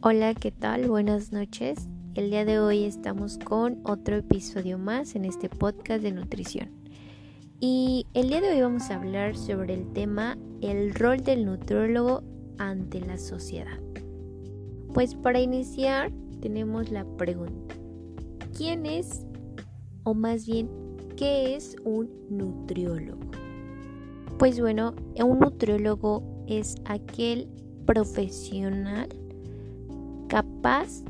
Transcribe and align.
Hola, 0.00 0.32
¿qué 0.32 0.52
tal? 0.52 0.86
Buenas 0.86 1.32
noches. 1.32 1.88
El 2.14 2.30
día 2.30 2.44
de 2.44 2.60
hoy 2.60 2.84
estamos 2.84 3.36
con 3.36 3.80
otro 3.82 4.14
episodio 4.14 4.78
más 4.78 5.16
en 5.16 5.24
este 5.24 5.48
podcast 5.48 6.04
de 6.04 6.12
nutrición. 6.12 6.70
Y 7.58 8.06
el 8.14 8.28
día 8.28 8.40
de 8.40 8.50
hoy 8.52 8.60
vamos 8.60 8.90
a 8.90 8.94
hablar 8.94 9.36
sobre 9.36 9.74
el 9.74 9.92
tema 9.92 10.38
el 10.60 10.94
rol 10.94 11.24
del 11.24 11.44
nutriólogo 11.44 12.22
ante 12.58 13.00
la 13.00 13.18
sociedad. 13.18 13.80
Pues 14.94 15.16
para 15.16 15.40
iniciar 15.40 16.12
tenemos 16.40 16.92
la 16.92 17.04
pregunta. 17.16 17.74
¿Quién 18.56 18.86
es, 18.86 19.26
o 20.04 20.14
más 20.14 20.46
bien, 20.46 20.70
qué 21.16 21.56
es 21.56 21.74
un 21.82 22.08
nutriólogo? 22.30 23.26
Pues 24.38 24.60
bueno, 24.60 24.94
un 25.16 25.40
nutriólogo 25.40 26.22
es 26.46 26.76
aquel 26.84 27.48
profesional 27.84 29.08
capaz 30.28 31.02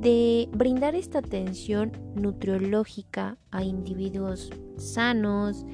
de 0.00 0.48
brindar 0.52 0.94
esta 0.94 1.20
atención 1.20 1.92
nutriológica 2.14 3.38
a 3.50 3.64
individuos 3.64 4.50
sanos 4.76 5.64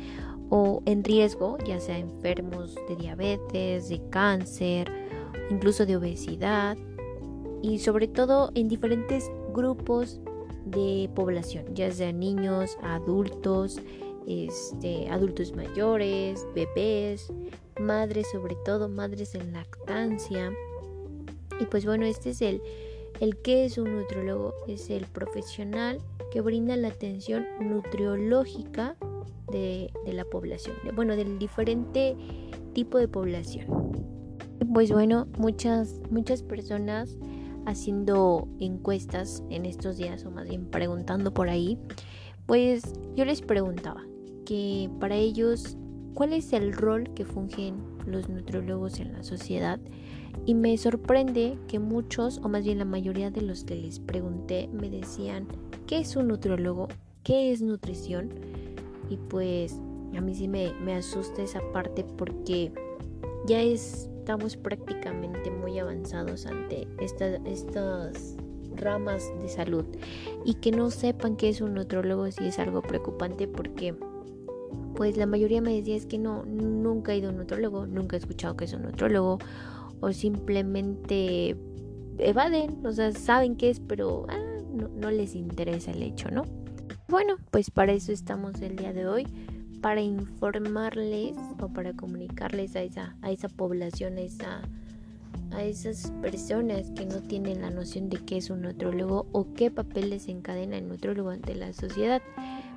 o 0.50 0.83
en 0.86 1.02
riesgo, 1.02 1.59
ya 1.66 1.80
sea 1.80 1.98
enfermos 1.98 2.77
de 2.88 2.96
diabetes, 2.96 3.88
de 3.88 4.00
cáncer, 4.10 4.91
incluso 5.50 5.86
de 5.86 5.96
obesidad 5.96 6.77
y 7.62 7.78
sobre 7.78 8.09
todo 8.09 8.50
en 8.55 8.69
diferentes 8.69 9.30
grupos 9.52 10.20
de 10.64 11.11
población, 11.14 11.64
ya 11.74 11.91
sea 11.91 12.12
niños, 12.12 12.77
adultos, 12.83 13.80
este, 14.27 15.08
adultos 15.08 15.55
mayores, 15.55 16.47
bebés, 16.55 17.33
madres 17.80 18.28
sobre 18.30 18.56
todo, 18.64 18.88
madres 18.88 19.34
en 19.34 19.52
lactancia, 19.52 20.52
y 21.61 21.66
pues 21.66 21.84
bueno, 21.84 22.06
este 22.06 22.30
es 22.30 22.42
el, 22.42 22.62
el 23.20 23.36
que 23.36 23.66
es 23.66 23.78
un 23.78 23.94
nutriólogo, 23.94 24.55
es 24.66 24.91
el 24.91 25.05
profesional 25.06 26.00
que 26.30 26.41
brinda 26.41 26.77
la 26.77 26.89
atención 26.89 27.47
nutriológica 27.61 28.97
de, 29.50 29.92
la 30.06 30.25
población, 30.25 30.77
bueno, 30.94 31.16
del 31.16 31.38
diferente 31.38 32.16
tipo 32.72 32.98
de 32.98 33.08
población. 33.08 33.66
Pues 34.72 34.92
bueno, 34.92 35.27
muchas, 35.38 36.00
muchas 36.11 36.42
personas 36.42 37.16
haciendo 37.66 38.48
encuestas 38.61 39.42
en 39.50 39.66
estos 39.66 39.97
días, 39.97 40.25
o 40.25 40.31
más 40.31 40.48
bien 40.48 40.66
preguntando 40.66 41.34
por 41.34 41.48
ahí, 41.48 41.78
pues 42.47 42.83
yo 43.16 43.25
les 43.25 43.42
preguntaba 43.42 44.05
que 44.47 44.88
para 44.98 45.16
ellos, 45.16 45.77
¿cuál 46.14 46.33
es 46.33 46.53
el 46.53 46.72
rol 46.72 47.12
que 47.14 47.25
fungen 47.25 47.89
los 48.11 48.28
nutriólogos 48.28 49.00
en 49.00 49.12
la 49.12 49.22
sociedad? 49.22 49.80
Y 50.47 50.55
me 50.55 50.77
sorprende 50.78 51.58
que 51.69 51.78
muchos, 51.78 52.39
o 52.39 52.48
más 52.48 52.64
bien 52.64 52.78
la 52.78 52.84
mayoría 52.84 53.30
de 53.30 53.42
los 53.42 53.64
que 53.64 53.77
les 53.77 53.98
pregunté, 54.00 54.69
me 54.72 54.89
decían, 54.89 55.47
¿qué 55.86 55.98
es 55.98 56.16
un 56.16 56.28
nutriólogo? 56.28 56.88
¿Qué 57.22 57.53
es 57.53 57.62
nutrición? 57.62 58.31
Y 59.08 59.16
pues 59.16 59.77
a 60.16 60.20
mí 60.20 60.34
sí 60.34 60.48
me, 60.48 60.94
asusta 60.94 61.42
esa 61.42 61.61
parte 61.72 62.05
porque 62.05 62.72
ya 63.47 63.61
estamos 63.61 64.56
prácticamente 64.56 65.50
muy 65.50 65.78
avanzados 65.78 66.47
ante 66.47 66.86
estas 67.00 68.36
ramas 68.77 69.31
de 69.41 69.48
salud 69.48 69.84
y 70.44 70.55
que 70.55 70.70
no 70.70 70.91
sepan 70.91 71.36
qué 71.36 71.48
es 71.48 71.61
un 71.61 71.75
nutriólogo 71.75 72.31
sí 72.31 72.47
es 72.47 72.58
algo 72.58 72.83
preocupante 72.83 73.48
porque 73.48 73.94
pues 74.94 75.16
la 75.16 75.26
mayoría 75.26 75.60
me 75.60 75.74
decía 75.74 75.96
es 75.96 76.06
que 76.06 76.18
no, 76.18 76.44
nunca 76.44 77.12
he 77.12 77.18
ido 77.18 77.28
a 77.28 77.32
un 77.32 77.38
nutriólogo, 77.38 77.86
nunca 77.86 78.16
he 78.16 78.18
escuchado 78.18 78.56
que 78.56 78.64
es 78.64 78.72
un 78.72 78.82
nutriólogo 78.82 79.38
o 80.00 80.12
simplemente 80.12 81.56
evaden, 82.18 82.84
o 82.84 82.92
sea, 82.92 83.12
saben 83.12 83.56
qué 83.56 83.70
es, 83.70 83.80
pero 83.80 84.26
ah, 84.28 84.38
no, 84.72 85.10
les 85.10 85.34
interesa 85.34 85.91
el 85.91 86.03
hecho, 86.03 86.30
¿no? 86.30 86.44
Bueno, 87.09 87.36
pues 87.50 87.70
para 87.70 87.92
eso 87.92 88.12
estamos 88.12 88.60
el 88.60 88.76
día 88.76 88.92
de 88.92 89.06
hoy, 89.06 89.26
para 89.80 90.00
informarles 90.00 91.36
o 91.60 91.69
para 91.69 91.92
comunicarles 91.94 92.76
a 92.76 92.82
esa, 92.82 93.16
a 93.22 93.30
esa 93.30 93.48
población, 93.48 94.19
a, 94.19 94.20
esa, 94.20 94.62
a 95.53 95.64
esas 95.64 96.12
personas 96.22 96.91
que 96.91 97.06
no 97.06 97.22
tienen 97.22 97.62
la 97.62 97.70
noción 97.70 98.10
de 98.10 98.19
qué 98.19 98.36
es 98.36 98.50
un 98.50 98.62
nutrólogo 98.62 99.26
o 99.32 99.53
qué 99.54 99.70
papel 99.70 100.10
desencadena 100.10 100.76
el 100.76 100.88
nutrólogo 100.88 101.30
ante 101.30 101.54
la 101.54 101.72
sociedad. 101.72 102.22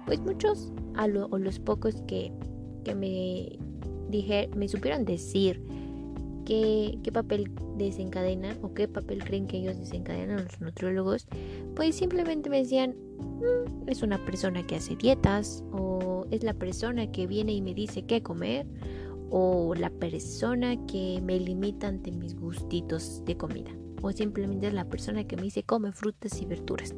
Pues 0.05 0.19
muchos, 0.19 0.71
a 0.95 1.05
o 1.05 1.37
los 1.37 1.59
pocos 1.59 2.01
que, 2.07 2.31
que 2.83 2.95
me, 2.95 3.59
me 4.55 4.67
supieron 4.67 5.05
decir 5.05 5.61
qué, 6.45 6.99
papel 7.13 7.51
desencadenan 7.77 8.57
o 8.61 8.73
qué 8.73 8.87
papel 8.87 9.23
creen 9.23 9.47
que 9.47 9.57
ellos 9.57 9.77
desencadenan 9.79 10.43
los 10.43 10.61
nutriólogos, 10.61 11.27
pues 11.75 11.95
simplemente 11.95 12.49
me 12.49 12.59
decían, 12.59 12.95
mm, 13.19 13.89
es 13.89 14.03
una 14.03 14.23
persona 14.25 14.65
que 14.65 14.75
hace 14.75 14.95
dietas 14.95 15.63
o 15.71 16.25
es 16.31 16.43
la 16.43 16.53
persona 16.53 17.11
que 17.11 17.27
viene 17.27 17.53
y 17.53 17.61
me 17.61 17.73
dice 17.73 18.05
qué 18.05 18.21
comer 18.21 18.67
o 19.29 19.73
la 19.75 19.89
persona 19.89 20.85
que 20.85 21.19
me 21.23 21.39
limita 21.39 21.87
ante 21.87 22.11
mis 22.11 22.35
gustitos 22.35 23.23
de 23.25 23.35
comida 23.35 23.71
o 24.01 24.11
simplemente 24.11 24.67
es 24.67 24.73
la 24.73 24.85
persona 24.85 25.23
que 25.23 25.37
me 25.37 25.43
dice 25.43 25.63
come 25.63 25.91
frutas 25.91 26.39
y 26.41 26.45
verduras. 26.45 26.93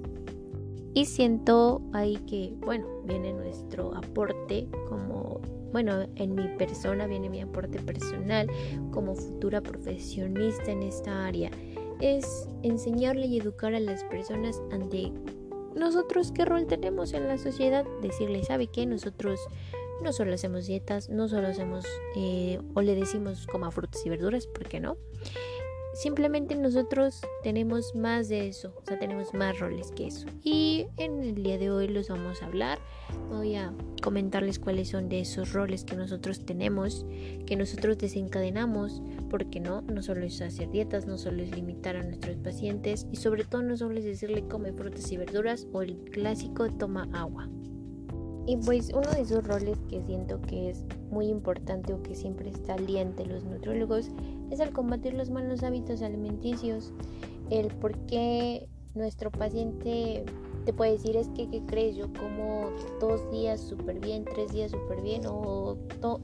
Y 0.96 1.06
siento 1.06 1.84
ahí 1.94 2.16
que, 2.28 2.56
bueno, 2.62 2.88
viene 3.06 3.34
nuestro 3.34 3.94
aporte 3.94 4.68
como 4.90 5.42
bueno, 5.76 6.08
en 6.16 6.36
mi 6.36 6.48
persona 6.58 7.06
viene 7.06 7.30
mi 7.30 7.42
aporte 7.42 7.80
personal 7.80 8.48
como 8.92 9.14
futura 9.14 9.60
profesionista 9.60 10.72
en 10.72 10.84
esta 10.84 11.26
área. 11.26 11.52
Es 12.00 12.48
enseñarle 12.64 13.28
y 13.28 13.42
educar 13.42 13.76
a 13.76 13.82
las 13.82 14.06
personas 14.06 14.62
ante 14.72 15.12
nosotros 15.76 16.32
qué 16.32 16.46
rol 16.46 16.66
tenemos 16.66 17.12
en 17.12 17.28
la 17.28 17.38
sociedad. 17.38 17.86
Decirle, 18.02 18.42
¿sabe 18.46 18.68
qué? 18.68 18.86
Nosotros 18.86 19.42
no 20.02 20.14
solo 20.14 20.34
hacemos 20.34 20.66
dietas, 20.66 21.10
no 21.10 21.28
solo 21.28 21.50
hacemos 21.50 21.86
eh, 22.16 22.62
o 22.74 22.82
le 22.82 22.96
decimos 22.96 23.46
coma 23.46 23.70
frutas 23.70 24.06
y 24.06 24.10
verduras, 24.10 24.48
¿por 24.48 24.70
qué 24.70 24.80
no? 24.80 24.96
Simplemente 25.96 26.56
nosotros 26.56 27.22
tenemos 27.42 27.96
más 27.96 28.28
de 28.28 28.50
eso, 28.50 28.74
o 28.76 28.86
sea, 28.86 29.00
tenemos 29.00 29.34
más 29.34 29.58
roles 29.60 29.94
que 29.94 30.08
eso. 30.08 30.28
Y 30.44 30.88
en 30.98 31.24
el 31.24 31.42
día 31.42 31.58
de 31.58 31.72
hoy 31.72 31.88
los 31.88 32.10
vamos 32.10 32.44
a 32.44 32.48
hablar. 32.48 32.80
Voy 33.30 33.56
a 33.56 33.74
comentarles 34.04 34.60
cuáles 34.60 34.90
son 34.90 35.08
de 35.08 35.22
esos 35.22 35.54
roles 35.54 35.86
que 35.86 35.96
nosotros 35.96 36.46
tenemos, 36.46 37.06
que 37.46 37.56
nosotros 37.56 37.98
desencadenamos, 37.98 39.02
porque 39.30 39.62
no, 39.62 39.84
no 39.84 40.02
solo 40.02 40.26
es 40.26 40.42
hacer 40.42 40.70
dietas, 40.70 41.08
no 41.08 41.18
solo 41.18 41.42
es 41.42 41.56
limitar 41.56 41.96
a 41.96 42.04
nuestros 42.04 42.36
pacientes 42.40 43.08
y 43.14 43.16
sobre 43.16 43.46
todo 43.46 43.64
no 43.64 43.78
solo 43.78 43.98
es 43.98 44.04
decirle 44.04 44.46
come 44.50 44.74
frutas 44.74 45.10
y 45.14 45.16
verduras 45.16 45.66
o 45.72 45.82
el 45.82 45.96
clásico 46.12 46.70
toma 46.74 47.08
agua. 47.14 47.48
Y 48.48 48.58
pues 48.58 48.92
uno 48.94 49.10
de 49.12 49.22
esos 49.22 49.44
roles 49.48 49.78
que 49.90 50.04
siento 50.04 50.40
que 50.42 50.70
es 50.70 50.84
muy 51.10 51.28
importante 51.28 51.94
o 51.94 52.04
que 52.04 52.14
siempre 52.14 52.50
está 52.50 52.76
al 52.76 52.86
día 52.86 53.02
entre 53.02 53.26
los 53.26 53.44
nutriólogos 53.44 54.12
el 54.60 54.72
combatir 54.72 55.14
los 55.14 55.30
malos 55.30 55.64
hábitos 55.64 56.02
alimenticios. 56.02 56.92
El 57.50 57.68
por 57.68 57.98
qué 58.08 58.68
nuestro 58.96 59.32
paciente 59.32 60.24
te 60.66 60.74
puede 60.74 60.94
decir 60.94 61.16
es 61.16 61.28
que, 61.30 61.48
¿qué 61.50 61.62
crees? 61.66 61.96
Yo 61.96 62.12
como 62.14 62.72
dos 63.00 63.30
días 63.32 63.62
súper 63.62 64.00
bien, 64.00 64.26
tres 64.26 64.52
días 64.52 64.72
súper 64.72 65.02
bien 65.02 65.26
o, 65.28 65.78
o 66.02 66.20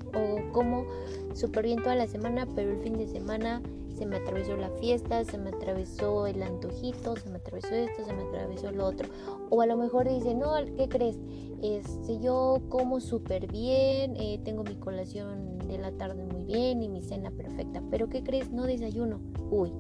como 0.52 0.86
súper 1.34 1.66
bien 1.66 1.82
toda 1.84 1.96
la 1.96 2.08
semana, 2.08 2.48
pero 2.56 2.72
el 2.72 2.80
fin 2.82 2.98
de 2.98 3.08
semana 3.08 3.62
se 4.02 4.08
me 4.08 4.16
atravesó 4.16 4.58
la 4.58 4.72
fiesta, 4.72 5.24
se 5.24 5.38
me 5.38 5.50
atravesó 5.50 6.26
el 6.26 6.42
antojito, 6.42 7.16
se 7.18 7.30
me 7.30 7.36
atravesó 7.36 7.76
esto, 7.76 8.04
se 8.04 8.12
me 8.14 8.24
atravesó 8.24 8.72
lo 8.72 8.88
otro. 8.88 9.08
O 9.52 9.62
a 9.62 9.68
lo 9.68 9.78
mejor 9.78 10.10
dice, 10.10 10.34
no, 10.34 10.56
¿qué 10.76 10.90
crees? 10.90 11.20
Este, 11.62 12.20
yo 12.20 12.64
como 12.70 13.00
súper 13.00 13.46
bien, 13.46 14.16
eh, 14.18 14.40
tengo 14.44 14.64
mi 14.64 14.74
colación 14.74 15.60
de 15.60 15.78
la 15.78 15.92
tarde 15.92 16.26
muy 16.26 16.46
bien 16.46 16.82
y 16.82 16.90
mi 16.90 17.04
cena 17.04 17.30
perfecta. 17.30 17.84
Pero 17.92 18.10
¿qué 18.10 18.24
crees? 18.24 18.50
No 18.50 18.64
desayuno. 18.64 19.20
Uy, 19.52 19.72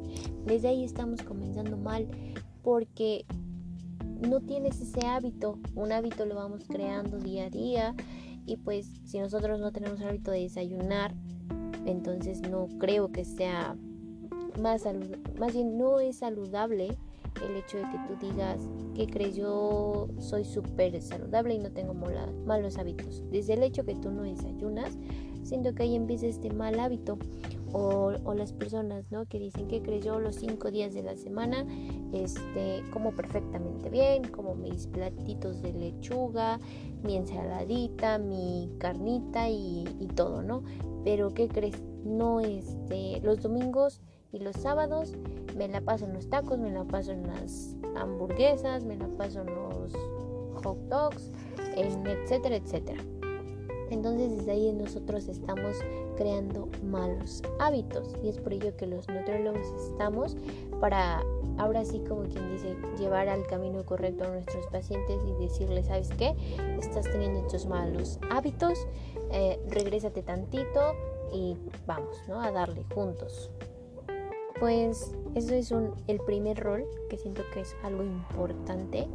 desde 0.45 0.68
ahí 0.68 0.84
estamos 0.84 1.24
comenzando 1.24 1.75
mal 1.75 2.07
porque 2.62 3.25
no 4.30 4.40
tienes 4.42 4.80
ese 4.81 5.07
hábito. 5.07 5.57
Un 5.74 5.94
hábito 5.94 6.28
lo 6.28 6.36
vamos 6.36 6.66
creando 6.68 7.18
día 7.18 7.45
a 7.45 7.50
día 7.50 7.95
y 8.45 8.57
pues 8.57 8.86
si 9.04 9.18
nosotros 9.18 9.60
no 9.60 9.72
tenemos 9.72 10.00
el 10.00 10.10
hábito 10.10 10.30
de 10.30 10.42
desayunar, 10.42 11.16
entonces 11.88 12.42
no 12.42 12.68
creo 12.78 13.12
que 13.12 13.25
sea 13.25 13.75
más, 14.59 14.83
bien 15.53 15.77
no 15.77 16.00
es 16.00 16.18
saludable 16.18 16.98
el 17.45 17.56
hecho 17.56 17.77
de 17.77 17.83
que 17.83 17.98
tú 18.07 18.27
digas 18.27 18.59
que 18.95 19.07
crees 19.07 19.36
yo 19.36 20.09
soy 20.19 20.44
súper 20.44 21.01
saludable 21.01 21.56
y 21.56 21.59
no 21.59 21.71
tengo 21.71 21.94
malos 21.94 22.77
hábitos. 22.77 23.24
Desde 23.31 23.53
el 23.53 23.63
hecho 23.63 23.86
que 23.86 23.95
tú 23.95 24.12
no 24.12 24.24
desayunas, 24.24 24.98
siento 25.44 25.74
que 25.74 25.83
ahí 25.83 25.95
empieza 25.95 26.27
este 26.27 26.50
mal 26.51 26.80
hábito. 26.80 27.18
O, 27.74 28.12
las 28.36 28.51
personas 28.51 29.06
¿no? 29.12 29.25
que 29.27 29.39
dicen 29.39 29.69
que 29.69 29.81
crees 29.81 30.03
yo 30.03 30.19
los 30.19 30.36
cinco 30.36 30.71
días 30.71 30.94
de 30.94 31.04
la 31.04 31.15
semana 31.15 31.65
este, 32.12 32.83
como 32.92 33.12
perfectamente 33.12 33.89
bien, 33.89 34.24
como 34.25 34.56
mis 34.56 34.88
platitos 34.88 35.62
de 35.62 35.71
lechuga, 35.71 36.59
mi 37.01 37.15
ensaladita, 37.15 38.18
mi 38.18 38.69
carnita 38.77 39.50
y, 39.50 39.86
y 40.01 40.07
todo, 40.07 40.42
¿no? 40.42 40.63
Pero 41.06 41.33
¿qué 41.33 41.47
crees? 41.47 41.81
No, 42.04 42.42
este, 42.42 43.21
los 43.21 43.42
domingos 43.42 44.01
y 44.31 44.39
los 44.39 44.56
sábados 44.56 45.13
me 45.57 45.68
la 45.68 45.81
paso 45.81 46.06
en 46.06 46.13
los 46.13 46.30
tacos, 46.30 46.60
me 46.60 46.72
la 46.72 46.83
paso 46.83 47.12
en 47.12 47.28
las 47.28 47.75
hamburguesas, 47.95 48.83
me 48.83 48.95
la 48.95 49.07
paso 49.07 49.42
en 49.42 49.48
los 49.48 49.94
hot 50.63 50.78
dogs, 50.89 51.31
en 51.75 52.06
etcétera, 52.07 52.56
etcétera. 52.56 53.04
Entonces 53.89 54.38
desde 54.38 54.51
ahí 54.51 54.72
nosotros 54.72 55.28
estamos 55.28 55.75
creando 56.16 56.69
malos 56.83 57.42
hábitos 57.60 58.16
y 58.24 58.30
es 58.30 58.38
por 58.38 58.54
ello 58.54 58.75
que 58.78 58.88
los 58.88 59.07
nutriólogos 59.10 59.68
estamos 59.89 60.38
para 60.80 61.22
ahora 61.57 61.83
sí 61.83 62.01
como 62.07 62.24
quien 62.24 62.51
dice 62.54 62.75
llevar 62.98 63.28
al 63.28 63.45
camino 63.48 63.83
correcto 63.86 64.24
a 64.24 64.30
nuestros 64.30 64.66
pacientes 64.68 65.19
y 65.28 65.44
decirles 65.44 65.88
sabes 65.88 66.10
qué 66.18 66.33
estás 66.80 67.06
teniendo 67.12 67.39
estos 67.39 67.66
malos 67.66 68.18
hábitos 68.30 68.88
eh, 69.31 69.60
regrésate 69.68 70.24
tantito 70.24 70.95
y 71.33 71.57
vamos 71.86 72.16
no 72.30 72.42
a 72.42 72.51
darle 72.51 72.83
juntos 72.94 73.51
pues 74.62 75.12
eso 75.34 75.56
es 75.56 75.72
un, 75.72 75.96
el 76.06 76.19
primer 76.19 76.60
rol 76.60 76.86
que 77.10 77.18
siento 77.18 77.42
que 77.52 77.62
es 77.62 77.75
algo 77.84 78.04
importante. 78.04 79.08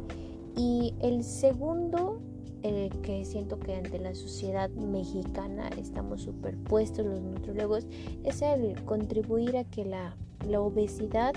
Y 0.57 0.93
el 1.01 1.23
segundo 1.23 2.19
el 2.63 2.89
que 3.01 3.23
siento 3.23 3.57
que 3.57 3.75
ante 3.75 3.97
la 3.97 4.13
sociedad 4.13 4.69
mexicana 4.71 5.69
estamos 5.77 6.23
superpuestos 6.23 7.05
los 7.05 7.21
nutriólogos 7.21 7.87
es 8.25 8.41
el 8.41 8.83
contribuir 8.83 9.55
a 9.55 9.63
que 9.63 9.85
la, 9.85 10.17
la 10.45 10.59
obesidad 10.59 11.33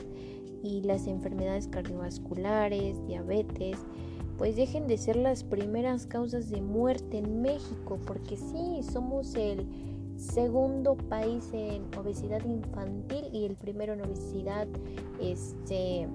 y 0.65 0.83
las 0.83 1.07
enfermedades 1.07 1.69
cardiovasculares, 1.69 3.07
diabetes, 3.07 3.79
pues 4.39 4.57
dejen 4.57 4.89
de 4.89 4.99
ser 4.99 5.15
las 5.15 5.45
primeras 5.45 6.07
causas 6.07 6.51
de 6.51 6.61
muerte 6.61 7.19
en 7.19 7.43
México, 7.43 8.01
porque 8.07 8.37
sí, 8.37 8.83
somos 8.83 9.37
el 9.37 9.90
segundo 10.21 10.97
país 10.97 11.49
en 11.53 11.87
obesidad 11.97 12.45
infantil 12.45 13.25
y 13.33 13.47
el 13.47 13.57
primero 13.57 13.95
en 13.95 14.03
obesidad 14.03 14.69
este, 15.19 16.07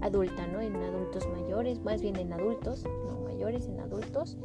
adulta, 0.00 0.46
¿no? 0.48 0.60
En 0.60 0.74
adultos 0.76 1.28
mayores, 1.28 1.80
más 1.82 2.02
bien 2.02 2.16
en 2.16 2.32
adultos, 2.32 2.84
no 3.06 3.20
mayores, 3.20 3.68
en 3.68 3.78
adultos. 3.80 4.36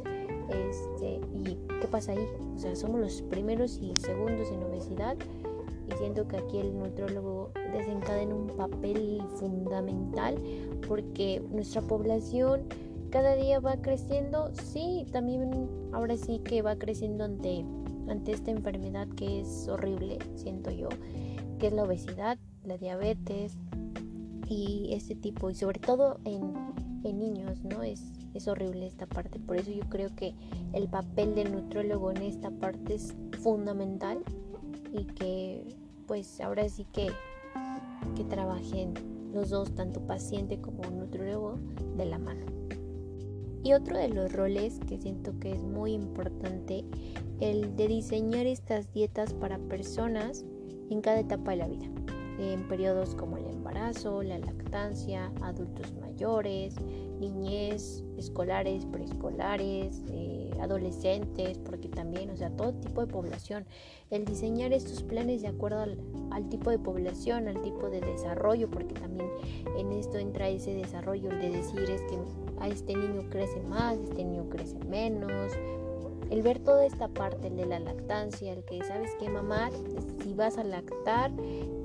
Este, 0.48 1.20
¿Y 1.34 1.58
qué 1.80 1.88
pasa 1.90 2.12
ahí? 2.12 2.26
O 2.54 2.58
sea, 2.58 2.74
somos 2.76 3.00
los 3.00 3.22
primeros 3.22 3.78
y 3.78 3.92
segundos 3.96 4.50
en 4.50 4.62
obesidad 4.62 5.16
y 5.88 5.92
siento 5.96 6.28
que 6.28 6.36
aquí 6.36 6.58
el 6.58 6.78
nutriólogo 6.78 7.50
desencadena 7.72 8.34
un 8.34 8.46
papel 8.46 9.20
fundamental 9.36 10.36
porque 10.86 11.42
nuestra 11.50 11.82
población 11.82 12.62
cada 13.10 13.34
día 13.36 13.58
va 13.58 13.76
creciendo, 13.80 14.52
sí, 14.54 15.06
también 15.12 15.68
ahora 15.92 16.16
sí 16.16 16.40
que 16.40 16.60
va 16.60 16.76
creciendo 16.76 17.24
ante 17.24 17.64
ante 18.08 18.32
esta 18.32 18.50
enfermedad 18.50 19.08
que 19.08 19.40
es 19.40 19.68
horrible, 19.68 20.18
siento 20.34 20.70
yo, 20.70 20.88
que 21.58 21.68
es 21.68 21.72
la 21.72 21.84
obesidad, 21.84 22.38
la 22.64 22.78
diabetes 22.78 23.56
y 24.48 24.90
este 24.92 25.14
tipo, 25.14 25.50
y 25.50 25.54
sobre 25.54 25.80
todo 25.80 26.18
en, 26.24 26.54
en 27.04 27.18
niños, 27.18 27.62
¿no? 27.64 27.82
Es, 27.82 28.12
es 28.34 28.48
horrible 28.48 28.86
esta 28.86 29.06
parte. 29.06 29.38
Por 29.38 29.56
eso 29.56 29.70
yo 29.70 29.88
creo 29.88 30.14
que 30.14 30.34
el 30.72 30.88
papel 30.88 31.34
del 31.34 31.52
nutrólogo 31.52 32.10
en 32.10 32.22
esta 32.22 32.50
parte 32.50 32.94
es 32.94 33.14
fundamental 33.40 34.18
y 34.92 35.04
que 35.04 35.76
pues 36.06 36.40
ahora 36.40 36.68
sí 36.68 36.86
que, 36.92 37.10
que 38.16 38.24
trabajen 38.24 38.94
los 39.32 39.50
dos, 39.50 39.74
tanto 39.74 40.00
paciente 40.00 40.58
como 40.60 40.82
nutrólogo, 40.90 41.58
de 41.96 42.06
la 42.06 42.18
mano. 42.18 42.57
Y 43.62 43.72
otro 43.72 43.98
de 43.98 44.08
los 44.08 44.32
roles 44.32 44.78
que 44.88 44.98
siento 44.98 45.38
que 45.40 45.52
es 45.52 45.62
muy 45.62 45.92
importante 45.92 46.84
el 47.40 47.76
de 47.76 47.88
diseñar 47.88 48.46
estas 48.46 48.92
dietas 48.92 49.34
para 49.34 49.58
personas 49.58 50.44
en 50.90 51.00
cada 51.00 51.20
etapa 51.20 51.52
de 51.52 51.56
la 51.58 51.68
vida, 51.68 51.86
en 52.38 52.66
periodos 52.68 53.14
como 53.14 53.36
el 53.36 53.46
embarazo, 53.46 54.22
la 54.22 54.38
lactancia, 54.38 55.32
adultos 55.42 55.92
mayores, 56.00 56.74
niñez, 57.20 58.04
escolares, 58.16 58.84
preescolares, 58.86 60.02
eh, 60.08 60.50
adolescentes, 60.60 61.58
porque 61.58 61.88
también, 61.88 62.30
o 62.30 62.36
sea, 62.36 62.50
todo 62.50 62.74
tipo 62.74 63.00
de 63.00 63.06
población. 63.06 63.66
El 64.10 64.24
diseñar 64.24 64.72
estos 64.72 65.02
planes 65.02 65.42
de 65.42 65.48
acuerdo 65.48 65.80
al, 65.80 65.98
al, 66.30 66.48
tipo 66.48 66.70
de 66.70 66.78
población, 66.78 67.48
al 67.48 67.60
tipo 67.62 67.90
de 67.90 68.00
desarrollo, 68.00 68.70
porque 68.70 68.94
también 68.94 69.28
en 69.76 69.92
esto 69.92 70.18
entra 70.18 70.48
ese 70.48 70.74
desarrollo, 70.74 71.30
el 71.30 71.40
de 71.40 71.50
decir 71.50 71.82
es 71.82 72.02
que 72.02 72.18
a 72.60 72.68
este 72.68 72.94
niño 72.94 73.28
crece 73.30 73.60
más, 73.62 73.98
este 73.98 74.24
niño 74.24 74.48
crece 74.48 74.78
menos, 74.84 75.52
el 76.30 76.42
ver 76.42 76.58
toda 76.58 76.84
esta 76.84 77.08
parte, 77.08 77.48
el 77.48 77.56
de 77.56 77.66
la 77.66 77.78
lactancia, 77.78 78.52
el 78.52 78.64
que 78.64 78.84
sabes 78.84 79.14
que 79.18 79.28
mamá, 79.28 79.70
si 80.22 80.34
vas 80.34 80.58
a 80.58 80.64
lactar, 80.64 81.30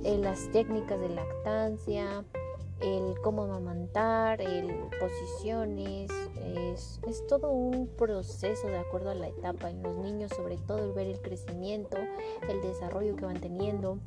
eh, 0.04 0.18
las 0.18 0.52
técnicas 0.52 1.00
de 1.00 1.10
lactancia, 1.10 2.26
el 2.82 3.16
cómo 3.22 3.44
amamantar, 3.44 4.42
el 4.42 4.68
posiciones, 5.00 6.12
es, 6.44 7.00
es, 7.08 7.28
todo 7.28 7.52
un 7.52 7.88
proceso 7.88 8.68
de 8.68 8.78
acuerdo 8.78 9.12
a 9.12 9.16
la 9.16 9.30
etapa 9.30 9.70
en 9.70 9.82
los 9.82 9.96
niños, 9.98 10.32
sobre 10.36 10.58
todo 10.58 10.80
el 10.80 10.92
ver 10.92 11.08
el 11.08 11.22
crecimiento, 11.22 11.98
el 12.50 12.62
desarrollo 12.62 13.16
que 13.16 13.26
van 13.26 13.40
teniendo 13.40 14.00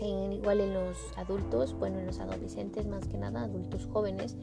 igual 0.00 0.60
en 0.60 0.74
los 0.74 0.96
adultos, 1.16 1.74
bueno, 1.78 1.98
en 1.98 2.06
los 2.06 2.20
adolescentes 2.20 2.86
más 2.86 3.06
que 3.06 3.18
nada, 3.18 3.44
adultos 3.44 3.86
jóvenes, 3.92 4.36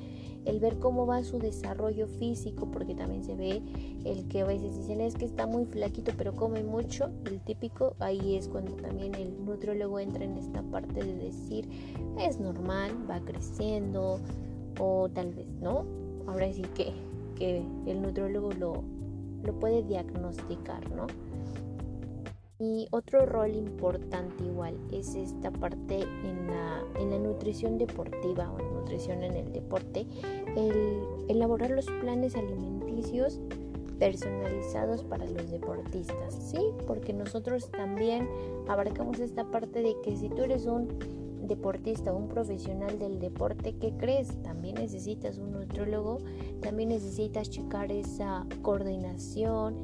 el 0.45 0.59
ver 0.59 0.79
cómo 0.79 1.05
va 1.05 1.23
su 1.23 1.37
desarrollo 1.37 2.07
físico, 2.07 2.69
porque 2.71 2.95
también 2.95 3.23
se 3.23 3.35
ve 3.35 3.61
el 4.05 4.27
que 4.27 4.41
a 4.41 4.45
veces 4.45 4.75
dicen 4.75 5.01
es 5.01 5.13
que 5.13 5.25
está 5.25 5.45
muy 5.45 5.65
flaquito 5.65 6.11
pero 6.17 6.35
come 6.35 6.63
mucho, 6.63 7.11
el 7.25 7.39
típico, 7.41 7.95
ahí 7.99 8.35
es 8.35 8.47
cuando 8.47 8.71
también 8.73 9.13
el 9.15 9.45
nutriólogo 9.45 9.99
entra 9.99 10.23
en 10.23 10.37
esta 10.37 10.63
parte 10.63 11.03
de 11.03 11.15
decir 11.15 11.69
es 12.19 12.39
normal, 12.39 12.91
va 13.09 13.19
creciendo 13.19 14.19
o 14.79 15.09
tal 15.09 15.33
vez 15.33 15.47
no. 15.61 15.85
Ahora 16.27 16.51
sí 16.53 16.63
que, 16.75 16.93
que 17.35 17.63
el 17.85 18.01
nutriólogo 18.01 18.51
lo, 18.53 18.83
lo 19.43 19.59
puede 19.59 19.83
diagnosticar, 19.83 20.89
¿no? 20.91 21.07
Y 22.63 22.87
otro 22.91 23.25
rol 23.25 23.55
importante 23.55 24.43
igual 24.43 24.77
es 24.91 25.15
esta 25.15 25.49
parte 25.49 26.01
en 26.01 26.45
la, 26.45 26.83
en 26.99 27.09
la 27.09 27.17
nutrición 27.17 27.79
deportiva 27.79 28.51
o 28.51 28.59
en 28.59 28.71
nutrición 28.75 29.23
en 29.23 29.33
el 29.33 29.51
deporte, 29.51 30.05
el 30.55 31.01
elaborar 31.27 31.71
los 31.71 31.87
planes 31.87 32.35
alimenticios 32.35 33.39
personalizados 33.97 35.03
para 35.03 35.25
los 35.25 35.49
deportistas, 35.49 36.35
¿sí? 36.35 36.59
Porque 36.85 37.13
nosotros 37.13 37.71
también 37.71 38.29
abarcamos 38.67 39.19
esta 39.19 39.49
parte 39.49 39.81
de 39.81 39.95
que 40.03 40.15
si 40.15 40.29
tú 40.29 40.43
eres 40.43 40.67
un 40.67 40.99
deportista, 41.47 42.13
un 42.13 42.27
profesional 42.27 42.99
del 42.99 43.19
deporte, 43.19 43.73
¿qué 43.73 43.91
crees? 43.97 44.41
También 44.43 44.75
necesitas 44.75 45.39
un 45.39 45.51
nutriólogo, 45.51 46.19
también 46.61 46.89
necesitas 46.89 47.49
checar 47.49 47.91
esa 47.91 48.45
coordinación, 48.61 49.75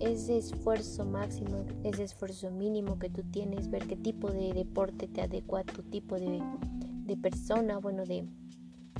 ese 0.00 0.38
esfuerzo 0.38 1.04
máximo, 1.04 1.64
ese 1.84 2.04
esfuerzo 2.04 2.50
mínimo 2.50 2.98
que 2.98 3.10
tú 3.10 3.22
tienes, 3.24 3.70
ver 3.70 3.86
qué 3.86 3.96
tipo 3.96 4.30
de 4.30 4.52
deporte 4.52 5.08
te 5.08 5.22
adecua 5.22 5.60
a 5.60 5.64
tu 5.64 5.82
tipo 5.82 6.16
de, 6.16 7.16
persona, 7.16 7.78
bueno, 7.78 8.04
de, 8.04 8.26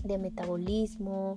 de, 0.04 0.18
metabolismo, 0.18 1.34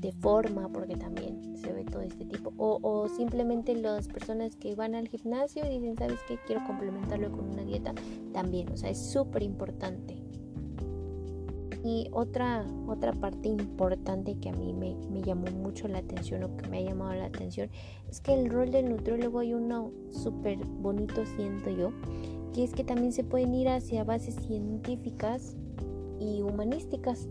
de 0.00 0.12
forma, 0.12 0.68
porque 0.68 0.96
también 0.96 1.56
se 1.56 1.72
ve 1.72 1.84
todo 1.84 2.02
este 2.02 2.24
tipo. 2.24 2.52
O, 2.56 2.78
o 2.82 3.08
simplemente 3.08 3.74
las 3.74 4.08
personas 4.08 4.56
que 4.56 4.74
van 4.74 4.94
al 4.94 5.08
gimnasio 5.08 5.64
y 5.64 5.78
dicen, 5.78 5.96
¿sabes 5.96 6.18
qué? 6.26 6.38
Quiero 6.46 6.64
complementarlo 6.66 7.30
con 7.30 7.50
una 7.50 7.64
dieta, 7.64 7.94
también, 8.32 8.70
o 8.70 8.76
sea, 8.76 8.90
es 8.90 8.98
súper 8.98 9.42
importante. 9.42 10.23
Y 11.84 12.08
otra, 12.12 12.64
otra 12.88 13.12
parte 13.12 13.50
importante 13.50 14.36
que 14.36 14.48
a 14.48 14.52
mí 14.52 14.72
me, 14.72 14.96
llamó 15.22 15.50
mucho 15.50 15.86
la 15.86 15.98
atención 15.98 16.42
o 16.42 16.56
que 16.56 16.66
me 16.68 16.78
ha 16.78 16.80
llamado 16.80 17.12
la 17.14 17.26
atención 17.26 17.70
es 18.10 18.20
que 18.20 18.32
el 18.32 18.50
rol 18.50 18.70
del 18.70 18.88
nutriólogo 18.88 19.40
hay 19.40 19.52
uno 19.52 19.92
súper 20.10 20.58
bonito, 20.64 21.24
siento 21.36 21.70
yo, 21.70 21.92
que 22.54 22.64
es 22.64 22.72
que 22.72 22.84
también 22.84 23.12
se 23.12 23.22
pueden 23.22 23.54
ir 23.54 23.68
hacia 23.68 24.02
bases 24.02 24.34
científicas 24.46 25.56
y 26.18 26.40
humanísticas. 26.40 27.28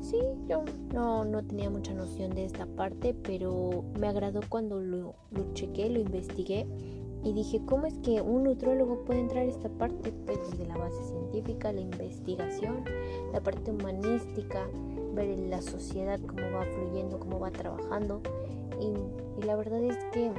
Sí, 0.00 0.18
yo 0.48 0.64
no, 0.92 1.24
no 1.26 1.44
tenía 1.44 1.68
mucha 1.68 1.92
noción 1.92 2.34
de 2.34 2.46
esta 2.46 2.66
parte, 2.66 3.14
pero 3.14 3.84
me 4.00 4.08
agradó 4.08 4.40
cuando 4.48 4.80
lo, 4.80 5.14
lo 5.30 5.52
chequé, 5.52 5.90
lo 5.90 6.00
investigué 6.00 6.66
y 7.24 7.32
dije, 7.32 7.60
¿cómo 7.64 7.86
es 7.86 7.94
que 7.98 8.20
un 8.20 8.44
nutriólogo 8.44 9.04
puede 9.04 9.20
entrar 9.20 9.44
a 9.44 9.48
esta 9.48 9.68
parte? 9.68 10.12
Pues 10.26 10.38
desde 10.50 10.66
la 10.66 10.76
base 10.76 11.02
científica, 11.04 11.72
la 11.72 11.80
investigación, 11.80 12.84
la 13.32 13.40
parte 13.40 13.70
humanística, 13.70 14.66
ver 15.14 15.38
la 15.38 15.62
sociedad 15.62 16.18
cómo 16.20 16.50
va 16.52 16.64
fluyendo, 16.64 17.20
cómo 17.20 17.38
va 17.38 17.50
trabajando. 17.50 18.20
Y, 18.80 18.92
la 19.46 19.56
verdad 19.56 19.82
es 19.82 19.96
que 20.12 20.30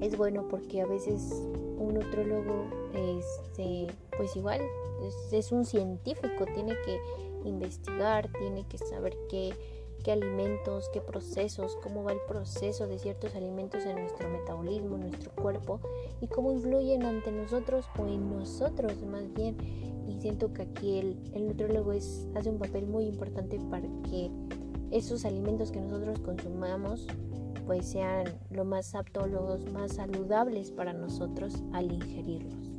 es 0.00 0.16
bueno 0.16 0.46
porque 0.48 0.80
a 0.80 0.86
veces 0.86 1.42
un 1.78 1.94
nutriólogo, 1.94 2.64
este, 2.94 3.88
pues 4.16 4.34
igual, 4.36 4.60
es, 5.02 5.32
es 5.32 5.52
un 5.52 5.64
científico, 5.64 6.44
tiene 6.54 6.74
que 6.84 6.98
investigar, 7.44 8.28
tiene 8.38 8.64
que 8.68 8.78
saber 8.78 9.16
qué 9.28 9.52
qué 10.06 10.12
alimentos, 10.12 10.88
qué 10.92 11.00
procesos, 11.00 11.76
cómo 11.82 12.04
va 12.04 12.12
el 12.12 12.20
proceso 12.28 12.86
de 12.86 12.96
ciertos 12.96 13.34
alimentos 13.34 13.84
en 13.86 13.96
nuestro 13.96 14.28
metabolismo, 14.28 14.94
en 14.94 15.00
nuestro 15.00 15.32
cuerpo 15.32 15.80
y 16.20 16.28
cómo 16.28 16.52
influyen 16.52 17.02
ante 17.02 17.32
nosotros 17.32 17.86
o 17.98 18.06
en 18.06 18.30
nosotros 18.30 19.02
más 19.02 19.34
bien. 19.34 19.56
Y 20.06 20.20
siento 20.20 20.52
que 20.52 20.62
aquí 20.62 20.98
el, 20.98 21.18
el 21.34 21.48
nutriólogo 21.48 21.92
es, 21.92 22.28
hace 22.36 22.50
un 22.50 22.58
papel 22.58 22.86
muy 22.86 23.06
importante 23.06 23.58
para 23.68 23.88
que 24.08 24.30
esos 24.92 25.24
alimentos 25.24 25.72
que 25.72 25.80
nosotros 25.80 26.20
consumamos 26.20 27.08
pues 27.66 27.86
sean 27.86 28.26
lo 28.50 28.64
más 28.64 28.94
aptos, 28.94 29.28
los 29.28 29.68
más 29.72 29.94
saludables 29.94 30.70
para 30.70 30.92
nosotros 30.92 31.64
al 31.72 31.90
ingerirlos. 31.90 32.76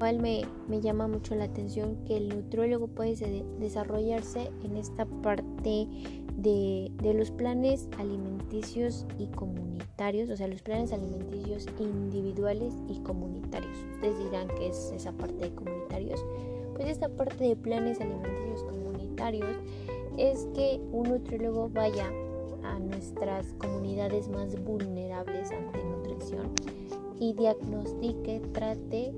Igual 0.00 0.18
me, 0.18 0.46
me 0.66 0.80
llama 0.80 1.08
mucho 1.08 1.34
la 1.34 1.44
atención 1.44 2.02
que 2.06 2.16
el 2.16 2.30
nutriólogo 2.30 2.88
puede 2.88 3.44
desarrollarse 3.58 4.50
en 4.64 4.78
esta 4.78 5.04
parte 5.04 5.86
de, 6.42 6.90
de, 7.02 7.14
los 7.14 7.30
planes 7.30 7.88
alimenticios 7.98 9.06
y 9.18 9.26
comunitarios, 9.26 10.30
o 10.30 10.36
sea, 10.36 10.48
los 10.48 10.62
planes 10.62 10.92
alimenticios 10.92 11.66
individuales 11.78 12.74
y 12.88 13.00
comunitarios. 13.00 13.76
Ustedes 13.94 14.18
dirán 14.18 14.48
que 14.48 14.68
es 14.68 14.92
esa 14.94 15.12
parte 15.12 15.36
de 15.36 15.54
comunitarios. 15.54 16.24
Pues 16.74 16.88
esta 16.88 17.08
parte 17.08 17.44
de 17.44 17.56
planes 17.56 18.00
alimenticios 18.00 18.62
comunitarios 18.64 19.56
es 20.16 20.46
que 20.54 20.80
un 20.92 21.10
nutriólogo 21.10 21.68
vaya 21.68 22.10
a 22.62 22.78
nuestras 22.78 23.52
comunidades 23.54 24.28
más 24.28 24.62
vulnerables 24.62 25.50
ante 25.50 25.82
nutrición 25.84 26.52
y 27.18 27.34
diagnostique, 27.34 28.40
trate 28.52 29.12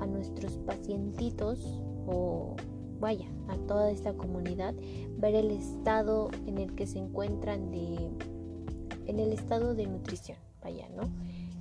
a 0.00 0.06
nuestros 0.06 0.58
pacientitos 0.58 1.80
o 2.06 2.56
vaya 3.00 3.26
a 3.48 3.56
toda 3.66 3.90
esta 3.90 4.12
comunidad, 4.12 4.74
ver 5.18 5.34
el 5.34 5.50
estado 5.50 6.30
en 6.46 6.58
el 6.58 6.74
que 6.74 6.86
se 6.86 6.98
encuentran 6.98 7.70
de 7.70 8.10
en 9.06 9.18
el 9.18 9.32
estado 9.32 9.74
de 9.74 9.86
nutrición, 9.86 10.36
vaya, 10.62 10.86
¿no? 10.94 11.02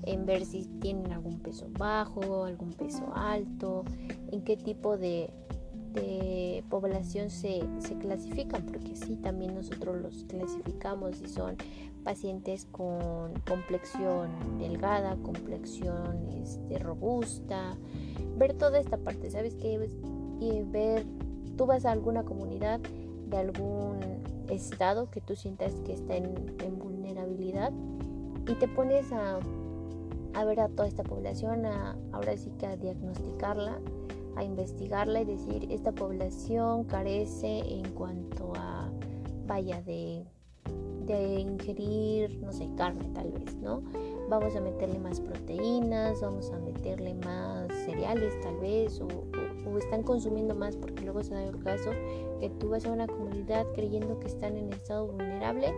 En 0.04 0.26
ver 0.26 0.46
si 0.46 0.66
tienen 0.82 1.12
algún 1.12 1.40
peso 1.40 1.68
bajo, 1.78 2.44
algún 2.44 2.74
peso 2.74 3.12
alto, 3.16 3.86
en 4.32 4.42
qué 4.44 4.58
tipo 4.58 4.98
de 4.98 5.30
de 5.94 6.64
población 6.70 7.30
se, 7.30 7.62
se, 7.80 7.98
clasifican, 7.98 8.64
porque 8.66 8.96
sí, 8.96 9.16
también 9.16 9.56
nosotros 9.56 10.00
los 10.02 10.24
clasificamos 10.26 11.22
y 11.22 11.28
son 11.28 11.56
pacientes 12.04 12.66
con 12.72 13.34
complexión 13.48 14.30
delgada, 14.60 15.18
complexión 15.18 16.28
este, 16.42 16.80
robusta, 16.80 17.78
ver 18.38 18.54
toda 18.54 18.80
esta 18.80 18.98
parte, 18.98 19.30
¿sabes 19.32 19.56
qué? 19.56 19.90
Y 20.40 20.62
ver, 20.64 21.06
tú 21.58 21.66
vas 21.66 21.86
a 21.86 21.92
alguna 21.92 22.24
comunidad 22.24 22.80
de 22.80 23.38
algún 23.38 24.00
estado 24.50 25.10
que 25.10 25.20
tú 25.20 25.36
sientas 25.36 25.74
que 25.86 25.94
está 25.94 26.16
en, 26.16 26.80
vulnerabilidad 26.80 27.72
y 28.48 28.54
te 28.54 28.68
pones 28.68 29.12
a, 29.12 29.40
ver 30.46 30.60
a 30.60 30.70
toda 30.70 30.88
esta 30.88 31.04
población, 31.04 31.66
a, 31.66 31.98
ahora 32.14 32.38
sí 32.38 32.52
que 32.58 32.68
a 32.68 32.78
diagnosticarla 32.78 33.80
a 34.38 34.44
investigarla 34.44 35.22
y 35.22 35.26
decir 35.26 35.68
esta 35.72 35.92
población 35.92 36.84
carece 36.84 37.60
en 37.68 37.90
cuanto 37.94 38.54
a 38.56 38.92
vaya 39.48 39.82
de, 39.82 40.26
de 41.06 41.40
ingerir 41.40 42.40
no 42.44 42.54
sé 42.54 42.70
carne 42.78 43.10
tal 43.16 43.32
vez 43.32 43.56
no 43.56 43.82
vamos 44.30 44.56
a 44.56 44.62
meterle 44.62 45.00
más 45.00 45.20
proteínas 45.20 46.22
vamos 46.22 46.52
a 46.52 46.60
meterle 46.60 47.16
más 47.16 47.68
cereales 47.86 48.40
tal 48.42 48.58
vez 48.58 49.02
o 49.02 49.08
están 49.78 50.04
consumiendo 50.04 50.56
más 50.56 50.78
porque 50.78 51.04
luego 51.04 51.24
se 51.24 51.34
da 51.34 51.44
el 51.44 51.60
caso 51.64 51.92
que 52.40 52.50
tú 52.50 52.70
vas 52.70 52.86
a 52.86 52.92
una 52.92 53.08
comunidad 53.08 53.66
creyendo 53.74 54.20
que 54.20 54.28
están 54.28 54.58
en 54.58 54.72
estado 54.72 55.08
vulnerable 55.08 55.74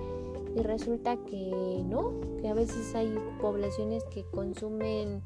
y 0.55 0.61
resulta 0.61 1.17
que 1.25 1.83
no, 1.85 2.13
que 2.41 2.49
a 2.49 2.53
veces 2.53 2.93
hay 2.95 3.13
poblaciones 3.41 4.03
que 4.05 4.23
consumen 4.23 5.21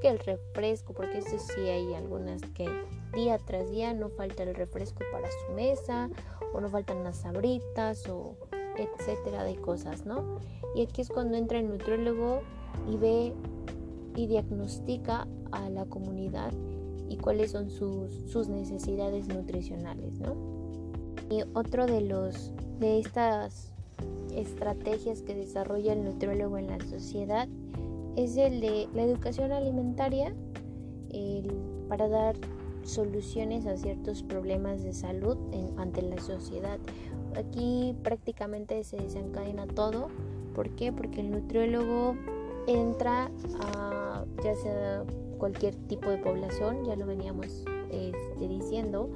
que 0.00 0.08
el 0.08 0.18
refresco, 0.18 0.94
porque 0.94 1.18
eso 1.18 1.38
sí 1.38 1.60
hay 1.60 1.94
algunas 1.94 2.40
que 2.54 2.66
día 3.14 3.38
tras 3.38 3.70
día 3.70 3.92
no 3.92 4.08
falta 4.08 4.42
el 4.42 4.54
refresco 4.54 5.00
para 5.12 5.28
su 5.30 5.52
mesa, 5.54 6.08
o 6.52 6.60
no 6.60 6.68
faltan 6.68 7.04
las 7.04 7.18
sabritas, 7.18 8.08
o 8.08 8.36
etcétera 8.76 9.44
de 9.44 9.56
cosas, 9.56 10.06
¿no? 10.06 10.38
Y 10.74 10.82
aquí 10.82 11.02
es 11.02 11.08
cuando 11.08 11.36
entra 11.36 11.58
el 11.58 11.68
nutriólogo 11.68 12.40
y 12.90 12.96
ve 12.96 13.34
y 14.16 14.26
diagnostica 14.26 15.26
a 15.52 15.68
la 15.68 15.84
comunidad 15.84 16.52
y 17.10 17.16
cuáles 17.16 17.50
son 17.50 17.70
sus, 17.70 18.12
sus 18.30 18.48
necesidades 18.48 19.28
nutricionales, 19.28 20.18
¿no? 20.20 20.36
Y 21.28 21.42
otro 21.52 21.86
de 21.86 22.00
los 22.00 22.52
de 22.78 23.00
estas 23.00 23.72
estrategias 24.34 25.20
que 25.20 25.34
desarrolla 25.34 25.92
el 25.92 26.04
nutriólogo 26.04 26.56
en 26.56 26.68
la 26.68 26.80
sociedad 26.80 27.48
es 28.16 28.36
el 28.36 28.60
de 28.60 28.88
la 28.94 29.02
educación 29.02 29.52
alimentaria 29.52 30.34
para 31.88 32.08
dar 32.08 32.36
soluciones 32.84 33.66
a 33.66 33.76
ciertos 33.76 34.22
problemas 34.22 34.84
de 34.84 34.92
salud 34.92 35.36
ante 35.76 36.02
la 36.02 36.20
sociedad. 36.20 36.78
Aquí 37.36 37.96
prácticamente 38.04 38.82
se 38.84 38.96
desencadena 38.96 39.66
todo. 39.66 40.08
¿Por 40.54 40.70
qué? 40.70 40.92
Porque 40.92 41.20
el 41.20 41.32
nutriólogo 41.32 42.14
entra 42.68 43.30
a 43.60 44.24
ya 44.44 44.54
sea 44.54 45.04
cualquier 45.40 45.74
tipo 45.88 46.08
de 46.10 46.18
población, 46.18 46.84
ya 46.84 46.94
lo 46.94 47.06
veníamos 47.06 47.64
este, 47.90 48.48
diciendo, 48.48 49.10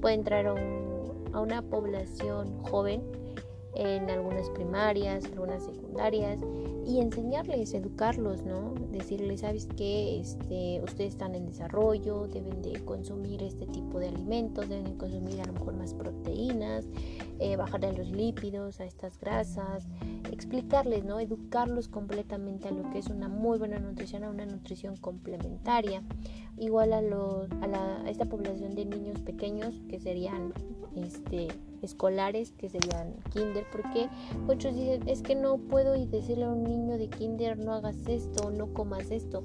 puede 0.00 0.14
entrar 0.14 0.46
a 0.46 1.40
una 1.40 1.62
población 1.62 2.62
joven 2.62 3.02
en 3.74 4.10
algunas 4.10 4.50
primarias, 4.50 5.24
algunas 5.24 5.64
secundarias 5.64 6.38
y 6.86 7.00
enseñarles, 7.00 7.72
educarlos, 7.72 8.44
¿no? 8.44 8.74
Decirles, 8.90 9.40
¿sabes 9.40 9.66
qué? 9.76 10.20
Este, 10.20 10.80
ustedes 10.84 11.12
están 11.12 11.34
en 11.34 11.46
desarrollo, 11.46 12.28
deben 12.28 12.60
de 12.60 12.84
consumir 12.84 13.42
este 13.42 13.66
tipo 13.66 13.98
de 13.98 14.08
alimentos, 14.08 14.68
deben 14.68 14.84
de 14.84 14.96
consumir 14.96 15.40
a 15.40 15.46
lo 15.46 15.54
mejor 15.54 15.74
más 15.74 15.94
proteínas, 15.94 16.84
eh, 17.42 17.56
bajar 17.56 17.84
a 17.84 17.92
los 17.92 18.08
lípidos, 18.08 18.78
a 18.78 18.84
estas 18.84 19.18
grasas, 19.18 19.88
explicarles, 20.30 21.04
¿no? 21.04 21.18
Educarlos 21.18 21.88
completamente 21.88 22.68
a 22.68 22.70
lo 22.70 22.88
que 22.90 23.00
es 23.00 23.08
una 23.08 23.28
muy 23.28 23.58
buena 23.58 23.80
nutrición, 23.80 24.22
a 24.22 24.30
una 24.30 24.46
nutrición 24.46 24.96
complementaria, 24.96 26.04
igual 26.56 26.92
a, 26.92 27.02
los, 27.02 27.50
a, 27.60 27.66
la, 27.66 28.08
esta 28.08 28.26
población 28.26 28.76
de 28.76 28.84
niños 28.84 29.20
pequeños 29.20 29.74
que 29.88 29.98
serían 29.98 30.54
este, 30.94 31.48
escolares, 31.82 32.52
que 32.52 32.68
serían 32.68 33.14
kinder, 33.32 33.64
porque 33.72 34.08
muchos 34.46 34.74
dicen, 34.74 35.08
es 35.08 35.22
que 35.22 35.34
no 35.34 35.58
puedo 35.58 35.92
decirle 35.92 36.44
a 36.44 36.50
un 36.50 36.62
niño 36.62 36.96
de 36.96 37.08
kinder, 37.08 37.58
no 37.58 37.74
hagas 37.74 38.06
esto, 38.06 38.50
no 38.50 38.72
comas 38.72 39.10
esto. 39.10 39.42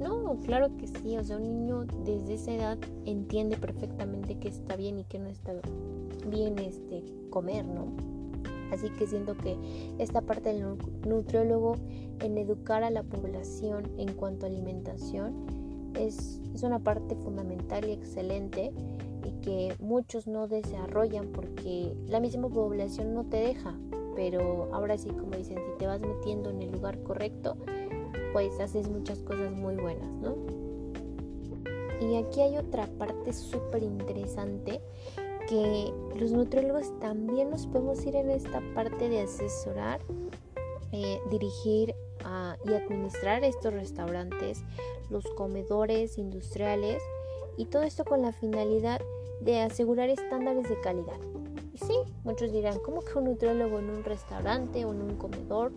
No, 0.00 0.38
claro 0.44 0.74
que 0.78 0.86
sí, 0.86 1.18
o 1.18 1.22
sea, 1.22 1.36
un 1.36 1.42
niño 1.42 1.84
desde 2.04 2.34
esa 2.34 2.52
edad 2.52 2.78
entiende 3.04 3.58
perfectamente 3.58 4.38
que 4.38 4.48
está 4.48 4.74
bien 4.74 4.98
y 4.98 5.04
que 5.04 5.18
no 5.18 5.28
está 5.28 5.52
bien 6.26 6.58
este, 6.58 7.04
comer, 7.28 7.66
¿no? 7.66 7.88
Así 8.72 8.88
que 8.90 9.06
siento 9.06 9.36
que 9.36 9.58
esta 9.98 10.22
parte 10.22 10.54
del 10.54 10.78
nutriólogo 11.06 11.76
en 12.20 12.38
educar 12.38 12.82
a 12.82 12.90
la 12.90 13.02
población 13.02 13.90
en 13.98 14.14
cuanto 14.14 14.46
a 14.46 14.48
alimentación 14.48 15.34
es, 15.94 16.40
es 16.54 16.62
una 16.62 16.78
parte 16.78 17.14
fundamental 17.16 17.86
y 17.86 17.92
excelente 17.92 18.72
y 19.24 19.32
que 19.42 19.74
muchos 19.80 20.26
no 20.26 20.48
desarrollan 20.48 21.28
porque 21.28 21.94
la 22.06 22.20
misma 22.20 22.48
población 22.48 23.12
no 23.12 23.24
te 23.24 23.38
deja. 23.38 23.78
Pero 24.16 24.68
ahora 24.72 24.98
sí, 24.98 25.08
como 25.10 25.36
dicen, 25.36 25.58
si 25.58 25.78
te 25.78 25.86
vas 25.86 26.00
metiendo 26.00 26.50
en 26.50 26.62
el 26.62 26.72
lugar 26.72 27.02
correcto, 27.02 27.56
pues 28.32 28.58
haces 28.60 28.88
muchas 28.88 29.18
cosas 29.20 29.52
muy 29.52 29.76
buenas, 29.76 30.08
¿no? 30.08 30.36
Y 32.00 32.16
aquí 32.16 32.40
hay 32.40 32.56
otra 32.56 32.86
parte 32.98 33.32
súper 33.32 33.82
interesante 33.82 34.80
que 35.48 35.92
los 36.16 36.32
nutriólogos 36.32 36.98
también 37.00 37.50
nos 37.50 37.66
podemos 37.66 38.04
ir 38.06 38.16
en 38.16 38.30
esta 38.30 38.62
parte 38.74 39.08
de 39.08 39.22
asesorar, 39.22 40.00
eh, 40.92 41.20
dirigir 41.30 41.94
y 42.64 42.74
administrar 42.74 43.44
estos 43.44 43.72
restaurantes, 43.72 44.62
los 45.08 45.24
comedores 45.36 46.18
industriales 46.18 47.02
y 47.56 47.66
todo 47.66 47.82
esto 47.82 48.04
con 48.04 48.22
la 48.22 48.32
finalidad 48.32 49.00
de 49.40 49.60
asegurar 49.60 50.10
estándares 50.10 50.68
de 50.68 50.80
calidad. 50.80 51.18
Sí, 51.74 51.94
muchos 52.24 52.52
dirán, 52.52 52.78
¿cómo 52.84 53.00
que 53.00 53.18
un 53.18 53.24
nutriólogo 53.24 53.78
en 53.78 53.90
un 53.90 54.04
restaurante 54.04 54.84
o 54.84 54.92
en 54.92 55.02
un 55.02 55.16
comedor 55.16 55.72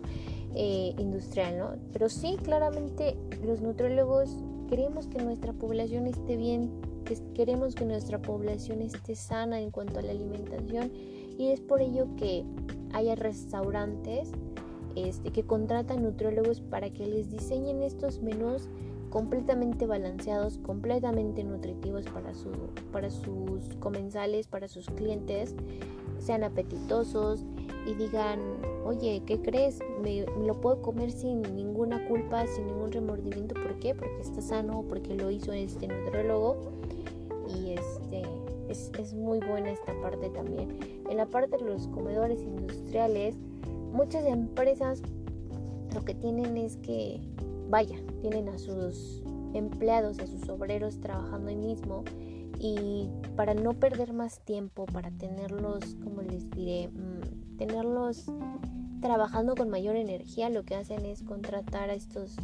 eh, 0.54 0.94
industrial? 0.98 1.58
¿no? 1.58 1.70
Pero 1.92 2.08
sí, 2.08 2.36
claramente 2.42 3.16
los 3.44 3.60
nutriólogos 3.60 4.30
queremos 4.68 5.06
que 5.06 5.22
nuestra 5.22 5.52
población 5.52 6.06
esté 6.06 6.36
bien, 6.36 6.70
que 7.04 7.16
queremos 7.34 7.74
que 7.74 7.84
nuestra 7.84 8.20
población 8.20 8.82
esté 8.82 9.14
sana 9.14 9.60
en 9.60 9.70
cuanto 9.70 9.98
a 9.98 10.02
la 10.02 10.10
alimentación 10.10 10.90
y 11.38 11.48
es 11.50 11.60
por 11.60 11.80
ello 11.80 12.08
que 12.16 12.44
haya 12.92 13.14
restaurantes 13.14 14.30
este, 14.96 15.30
que 15.30 15.42
contratan 15.42 16.02
nutriólogos 16.02 16.60
para 16.60 16.90
que 16.90 17.06
les 17.06 17.30
diseñen 17.30 17.82
estos 17.82 18.20
menús 18.20 18.68
completamente 19.14 19.86
balanceados, 19.86 20.58
completamente 20.58 21.44
nutritivos 21.44 22.04
para, 22.06 22.34
su, 22.34 22.50
para 22.90 23.10
sus 23.10 23.68
comensales, 23.78 24.48
para 24.48 24.66
sus 24.66 24.86
clientes 24.86 25.54
sean 26.18 26.42
apetitosos 26.42 27.44
y 27.86 27.94
digan, 27.94 28.40
oye, 28.84 29.22
¿qué 29.24 29.40
crees? 29.40 29.78
Me, 30.02 30.26
lo 30.44 30.60
puedo 30.60 30.82
comer 30.82 31.12
sin 31.12 31.42
ninguna 31.42 32.08
culpa, 32.08 32.44
sin 32.48 32.66
ningún 32.66 32.90
remordimiento. 32.90 33.54
¿Por 33.54 33.78
qué? 33.78 33.94
Porque 33.94 34.20
está 34.20 34.42
sano, 34.42 34.84
porque 34.88 35.14
lo 35.14 35.30
hizo 35.30 35.52
este 35.52 35.86
nutriólogo. 35.86 36.72
Y 37.56 37.74
este 37.74 38.22
es, 38.68 38.90
es 38.98 39.14
muy 39.14 39.38
buena 39.38 39.70
esta 39.70 39.92
parte 40.02 40.28
también. 40.30 40.76
En 41.08 41.18
la 41.18 41.26
parte 41.26 41.56
de 41.56 41.62
los 41.62 41.86
comedores 41.86 42.42
industriales, 42.42 43.36
muchas 43.92 44.26
empresas 44.26 45.02
lo 45.94 46.04
que 46.04 46.14
tienen 46.14 46.56
es 46.56 46.78
que, 46.78 47.20
vaya, 47.74 47.96
tienen 48.20 48.48
a 48.50 48.56
sus 48.56 49.20
empleados, 49.52 50.20
a 50.20 50.28
sus 50.28 50.48
obreros 50.48 51.00
trabajando 51.00 51.48
ahí 51.50 51.56
mismo 51.56 52.04
y 52.60 53.08
para 53.34 53.52
no 53.52 53.72
perder 53.72 54.12
más 54.12 54.38
tiempo, 54.44 54.86
para 54.86 55.10
tenerlos, 55.10 55.96
como 56.04 56.22
les 56.22 56.48
diré, 56.50 56.86
mm, 56.86 57.56
tenerlos 57.56 58.26
trabajando 59.00 59.56
con 59.56 59.70
mayor 59.70 59.96
energía, 59.96 60.50
lo 60.50 60.62
que 60.62 60.76
hacen 60.76 61.04
es 61.04 61.24
contratar 61.24 61.90
a 61.90 61.94
estos 61.94 62.36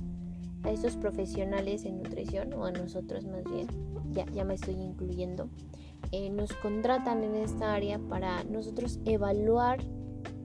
a 0.64 0.70
estos 0.72 0.96
profesionales 0.96 1.84
en 1.84 2.02
nutrición 2.02 2.52
o 2.54 2.64
a 2.64 2.72
nosotros 2.72 3.24
más 3.24 3.44
bien, 3.44 3.68
ya, 4.10 4.26
ya 4.32 4.42
me 4.42 4.54
estoy 4.54 4.74
incluyendo, 4.74 5.48
eh, 6.10 6.28
nos 6.30 6.52
contratan 6.54 7.22
en 7.22 7.36
esta 7.36 7.72
área 7.72 8.00
para 8.00 8.42
nosotros 8.42 8.98
evaluar 9.04 9.78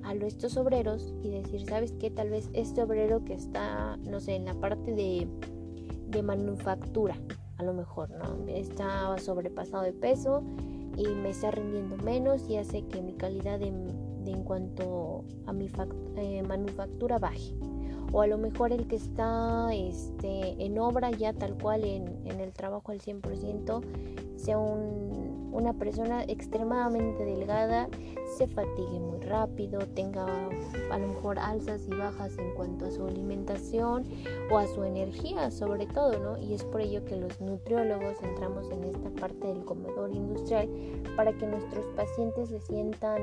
a 0.05 0.13
estos 0.13 0.55
obreros 0.57 1.13
y 1.23 1.29
decir, 1.29 1.65
¿sabes 1.65 1.93
qué? 1.99 2.11
Tal 2.11 2.29
vez 2.29 2.49
este 2.53 2.83
obrero 2.83 3.25
que 3.25 3.33
está, 3.33 3.97
no 3.97 4.19
sé, 4.19 4.35
en 4.35 4.45
la 4.45 4.53
parte 4.53 4.93
de, 4.93 5.27
de 6.07 6.23
manufactura, 6.23 7.15
a 7.57 7.63
lo 7.63 7.73
mejor, 7.73 8.11
¿no? 8.11 8.47
Está 8.47 9.17
sobrepasado 9.17 9.83
de 9.83 9.93
peso 9.93 10.43
y 10.95 11.07
me 11.07 11.29
está 11.29 11.51
rindiendo 11.51 11.97
menos 11.97 12.47
y 12.49 12.57
hace 12.57 12.83
que 12.83 13.01
mi 13.01 13.13
calidad 13.13 13.59
de, 13.59 13.67
en 13.67 14.43
cuanto 14.43 15.25
a 15.45 15.53
mi 15.53 15.69
eh, 16.17 16.43
manufactura 16.43 17.17
baje. 17.17 17.55
O 18.11 18.21
a 18.21 18.27
lo 18.27 18.37
mejor 18.37 18.71
el 18.71 18.87
que 18.87 18.95
está 18.95 19.73
este, 19.73 20.63
en 20.63 20.77
obra 20.79 21.11
ya 21.11 21.33
tal 21.33 21.57
cual 21.57 21.83
en, 21.83 22.25
en 22.25 22.39
el 22.39 22.53
trabajo 22.53 22.91
al 22.91 23.01
100% 23.01 23.81
sea 24.37 24.57
un, 24.57 25.34
una 25.55 25.73
persona 25.73 26.23
extremadamente 26.25 27.23
delgada, 27.23 27.87
se 28.37 28.47
fatigue 28.47 28.99
muy 28.99 29.19
rápido, 29.21 29.79
tenga 29.95 30.25
a 30.91 30.99
lo 30.99 31.07
mejor 31.07 31.39
alzas 31.39 31.87
y 31.87 31.95
bajas 31.95 32.37
en 32.37 32.53
cuanto 32.55 32.85
a 32.85 32.91
su 32.91 33.05
alimentación 33.07 34.05
o 34.51 34.57
a 34.57 34.67
su 34.67 34.83
energía 34.83 35.49
sobre 35.51 35.87
todo, 35.87 36.19
¿no? 36.19 36.37
Y 36.37 36.53
es 36.53 36.63
por 36.63 36.81
ello 36.81 37.03
que 37.05 37.15
los 37.15 37.39
nutriólogos 37.39 38.21
entramos 38.21 38.69
en 38.71 38.83
esta 38.83 39.09
parte 39.11 39.47
del 39.47 39.63
comedor 39.63 40.11
industrial 40.11 40.69
para 41.15 41.31
que 41.33 41.47
nuestros 41.47 41.85
pacientes 41.95 42.49
se 42.49 42.59
sientan, 42.59 43.21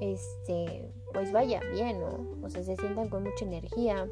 este, 0.00 0.88
pues 1.12 1.32
vaya 1.32 1.60
bien, 1.72 2.00
¿no? 2.00 2.46
O 2.46 2.50
sea, 2.50 2.62
se 2.62 2.76
sientan 2.76 3.08
con 3.08 3.24
mucha 3.24 3.44
energía 3.44 4.08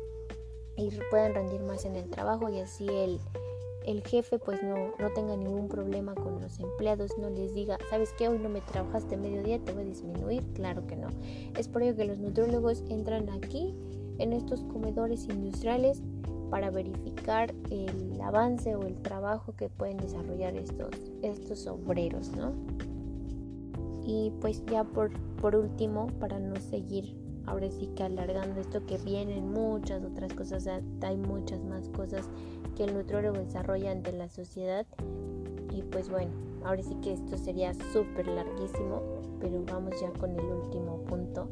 y 0.77 0.91
puedan 1.11 1.35
rendir 1.35 1.61
más 1.63 1.85
en 1.85 1.95
el 1.95 2.11
trabajo 2.11 2.49
y 2.49 2.59
así 2.59 2.89
el 2.89 3.21
el 3.87 4.03
jefe 4.03 4.39
pues 4.39 4.63
no, 4.63 4.95
no 4.99 5.13
tenga 5.15 5.37
ningún 5.37 5.69
problema 5.69 6.15
con 6.15 6.41
los 6.41 6.59
empleados, 6.61 7.17
no 7.19 7.31
les 7.31 7.55
diga, 7.55 7.79
¿sabes 7.89 8.13
qué? 8.19 8.29
Hoy 8.29 8.39
no 8.39 8.49
me 8.49 8.61
trabajaste 8.61 9.17
mediodía, 9.17 9.59
te 9.59 9.73
voy 9.73 9.83
a 9.83 9.87
disminuir. 9.87 10.43
Claro 10.55 10.87
que 10.87 10.97
no. 10.97 11.09
Es 11.57 11.69
por 11.69 11.83
ello 11.83 11.97
que 11.97 12.05
los 12.05 12.19
nutriólogos 12.19 12.85
entran 12.89 13.29
aquí 13.31 13.75
en 14.19 14.33
estos 14.33 14.63
comedores 14.65 15.25
industriales 15.29 16.03
para 16.51 16.71
verificar 16.71 17.55
el 17.71 18.21
avance 18.21 18.75
o 18.75 18.83
el 18.83 19.01
trabajo 19.03 19.55
que 19.57 19.69
pueden 19.69 19.97
desarrollar 19.99 20.57
estos, 20.57 20.91
estos 21.23 21.67
obreros, 21.67 22.31
¿no? 22.37 22.53
Y 24.05 24.33
pues 24.41 24.63
ya 24.67 24.85
por, 24.85 25.11
por 25.41 25.55
último, 25.55 26.09
para 26.19 26.39
no 26.39 26.57
seguir 26.57 27.15
ahora 27.51 27.69
sí 27.69 27.89
que 27.97 28.05
alargando 28.05 28.61
esto 28.61 28.87
que 28.87 28.97
vienen 28.99 29.53
muchas 29.53 30.05
otras 30.05 30.33
cosas, 30.35 30.69
hay 31.03 31.17
muchas 31.17 31.63
más 31.65 31.89
cosas 31.89 32.29
que 32.77 32.85
el 32.85 32.95
nutriólogo 32.95 33.39
desarrolla 33.39 33.91
ante 33.91 34.13
la 34.13 34.29
sociedad. 34.29 34.87
Y 35.73 35.83
pues 35.83 36.09
bueno, 36.09 36.31
ahora 36.65 36.83
sí 36.83 36.95
que 37.03 37.13
esto 37.13 37.37
sería 37.37 37.75
súper 37.93 38.29
larguísimo, 38.29 39.03
pero 39.41 39.65
vamos 39.67 40.01
ya 40.01 40.13
con 40.13 40.31
el 40.31 40.45
último 40.45 40.99
punto. 41.09 41.49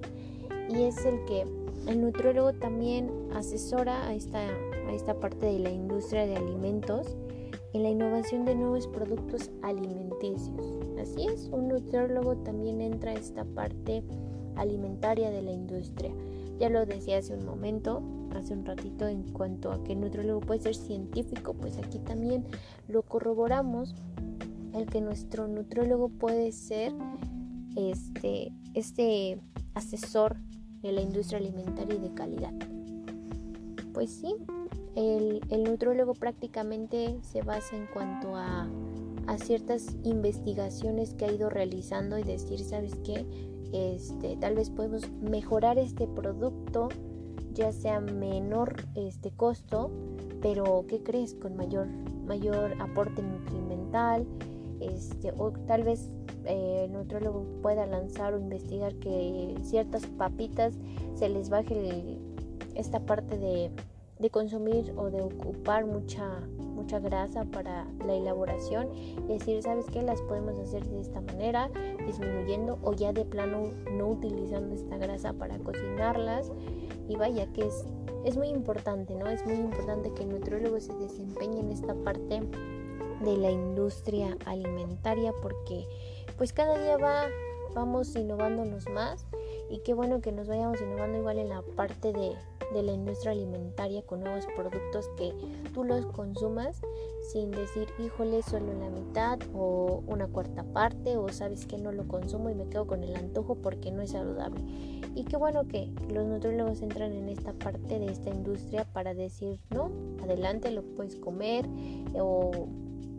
Y 0.69 0.85
es 0.85 1.05
el 1.05 1.25
que 1.25 1.45
el 1.89 2.01
nutriólogo 2.01 2.53
también 2.53 3.11
asesora 3.35 4.07
a 4.07 4.15
esta, 4.15 4.39
a 4.39 4.93
esta 4.93 5.19
parte 5.19 5.47
de 5.47 5.59
la 5.59 5.71
industria 5.71 6.27
de 6.27 6.37
alimentos 6.37 7.17
en 7.73 7.83
la 7.83 7.91
innovación 7.91 8.45
de 8.45 8.55
nuevos 8.55 8.87
productos 8.87 9.51
alimenticios. 9.63 10.79
Así 11.01 11.27
es, 11.27 11.49
un 11.51 11.69
nutriólogo 11.69 12.37
también 12.37 12.81
entra 12.81 13.11
a 13.11 13.15
esta 13.15 13.45
parte 13.45 14.05
alimentaria 14.59 15.31
de 15.31 15.43
la 15.43 15.53
industria. 15.53 16.13
Ya 16.59 16.69
lo 16.69 16.85
decía 16.87 17.19
hace 17.19 17.35
un 17.35 17.45
momento, 17.45 18.03
hace 18.35 18.53
un 18.53 18.65
ratito, 18.65 19.07
en 19.07 19.23
cuanto 19.33 19.71
a 19.71 19.83
que 19.85 19.93
el 19.93 20.01
nutriólogo 20.01 20.41
puede 20.41 20.61
ser 20.61 20.75
científico, 20.75 21.55
pues 21.55 21.79
aquí 21.79 21.99
también 22.01 22.45
lo 22.89 23.03
corroboramos, 23.03 23.95
el 24.75 24.87
que 24.87 25.01
nuestro 25.01 25.49
nutriólogo 25.49 26.09
puede 26.09 26.53
ser 26.53 26.93
este, 27.77 28.53
este 28.75 29.41
asesor 29.75 30.37
de 30.83 30.93
la 30.93 31.01
industria 31.01 31.39
alimentaria 31.39 31.95
y 31.95 32.01
de 32.01 32.15
calidad. 32.15 32.53
Pues 33.93 34.11
sí, 34.11 34.35
el, 34.95 35.41
el 35.51 35.65
nutriólogo 35.65 36.15
prácticamente 36.15 37.19
se 37.23 37.43
basa 37.43 37.77
en 37.77 37.87
cuanto 37.87 38.37
a, 38.37 38.69
a 39.27 39.39
ciertas 39.39 39.97
investigaciones 40.05 41.15
que 41.15 41.25
ha 41.25 41.33
ido 41.33 41.51
realizando 41.51 42.19
y 42.19 42.25
decir, 42.25 42.61
¿sabes 42.61 42.95
qué? 43.05 43.27
Este, 43.73 44.37
tal 44.37 44.55
vez 44.55 44.71
podemos 44.71 45.11
mejorar 45.21 45.79
este 45.79 46.07
producto, 46.07 46.89
ya 47.53 47.73
sea 47.73 48.01
menor 48.01 48.77
este 48.95 49.31
costo, 49.31 49.91
pero 50.41 50.85
¿qué 50.89 51.03
crees? 51.03 51.35
Con 51.35 51.57
mayor, 51.57 51.87
mayor 52.27 52.75
aporte 52.81 53.23
nutrimental, 53.23 54.27
este, 54.81 55.33
o 55.37 55.51
tal 55.53 55.83
vez 55.83 56.11
eh, 56.45 56.85
el 56.85 56.93
nutriólogo 56.93 57.45
pueda 57.63 57.87
lanzar 57.87 58.35
o 58.35 58.39
investigar 58.39 58.95
que 58.95 59.55
ciertas 59.63 60.07
papitas 60.07 60.75
se 61.15 61.29
les 61.29 61.51
baje 61.51 62.19
esta 62.75 63.01
parte 63.01 63.37
de 63.39 64.31
consumir 64.31 64.95
o 64.97 65.11
de 65.11 65.21
ocupar 65.21 65.85
mucha 65.85 66.25
mucha 66.79 67.01
grasa 67.01 67.45
para 67.45 67.87
la 68.07 68.15
elaboración 68.15 68.89
y 68.95 69.35
decir, 69.35 69.63
¿sabes 69.63 69.87
qué? 69.93 70.03
Las 70.03 70.23
podemos 70.23 70.59
hacer 70.59 70.87
de 70.87 71.01
esta 71.01 71.21
manera, 71.21 71.71
disminuyendo 72.07 72.79
o 72.83 72.93
ya 72.93 73.13
de 73.13 73.25
plano 73.25 73.73
no 73.93 74.09
utilizando 74.09 74.75
esta 74.75 74.97
grasa 74.97 75.33
para 75.33 75.59
cocinarlas. 75.59 76.53
Y 77.09 77.17
vaya 77.17 77.47
que 77.53 77.67
es, 77.67 77.85
es 78.25 78.37
muy 78.37 78.49
importante, 78.49 79.15
¿no? 79.15 79.27
Es 79.27 79.45
muy 79.45 79.57
importante 79.57 80.13
que 80.15 80.23
el 80.23 80.31
nutriólogo 80.31 80.79
se 80.81 80.95
desempeñe 80.95 81.61
en 81.61 81.73
esta 81.73 81.95
parte 81.95 82.43
de 83.21 83.37
la 83.37 83.51
industria 83.51 84.37
alimentaria 84.47 85.33
porque 85.43 85.87
pues 86.37 86.53
cada 86.53 86.79
día 86.79 86.97
va 86.97 87.27
vamos 87.75 88.15
innovándonos 88.15 88.89
más 88.89 89.27
y 89.71 89.81
qué 89.81 89.95
bueno 89.95 90.21
que 90.21 90.33
nos 90.33 90.49
vayamos 90.49 90.81
innovando 90.81 91.19
igual 91.19 91.39
en 91.39 91.49
la 91.49 91.63
parte 91.77 92.13
de 92.13 92.37
de 92.73 92.83
la 92.83 92.93
industria 92.93 93.33
alimentaria 93.33 94.03
con 94.03 94.21
nuevos 94.21 94.47
productos 94.55 95.09
que 95.17 95.33
tú 95.73 95.85
los 95.85 96.07
consumas 96.07 96.81
sin 97.33 97.51
decir, 97.51 97.89
híjole, 97.99 98.43
solo 98.43 98.73
la 98.75 98.91
mitad 98.91 99.39
o 99.55 100.03
una 100.07 100.27
cuarta 100.27 100.65
parte 100.65 101.17
o 101.17 101.29
sabes 101.29 101.67
que 101.67 101.79
no 101.79 101.93
lo 101.93 102.07
consumo 102.09 102.51
y 102.51 102.55
me 102.55 102.69
quedo 102.69 102.87
con 102.87 103.03
el 103.05 103.17
antojo 103.17 103.57
porque 103.57 103.91
no 103.91 104.03
es 104.03 104.11
saludable. 104.11 104.61
Y 105.15 105.25
qué 105.25 105.37
bueno 105.37 105.67
que 105.67 105.91
los 106.13 106.27
nutriólogos 106.27 106.83
entran 106.83 107.13
en 107.13 107.29
esta 107.29 107.53
parte 107.53 107.99
de 107.99 108.07
esta 108.07 108.31
industria 108.31 108.85
para 108.93 109.15
decir, 109.15 109.59
no, 109.71 109.91
adelante 110.23 110.71
lo 110.71 110.83
puedes 110.83 111.17
comer 111.17 111.67
o 112.15 112.69